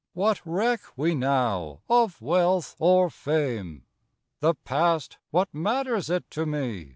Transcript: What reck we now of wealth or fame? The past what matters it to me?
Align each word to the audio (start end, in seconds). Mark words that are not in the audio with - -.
What 0.13 0.41
reck 0.47 0.81
we 0.97 1.13
now 1.13 1.81
of 1.87 2.23
wealth 2.23 2.75
or 2.79 3.11
fame? 3.11 3.85
The 4.39 4.55
past 4.55 5.19
what 5.29 5.53
matters 5.53 6.09
it 6.09 6.27
to 6.31 6.47
me? 6.47 6.89